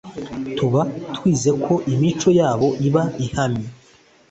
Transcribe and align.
tuba 0.57 0.81
twiteze 1.15 1.49
ko 1.65 1.73
imico 1.93 2.29
yabo 2.39 2.67
iba 2.87 3.03
ihamye 3.25 3.67